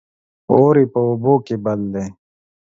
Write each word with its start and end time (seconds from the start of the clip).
اور 0.51 0.75
يې 0.81 0.85
په 0.93 0.99
اوبو 1.07 1.33
کې 1.45 1.55
بل 1.63 1.79
دى 1.93 2.05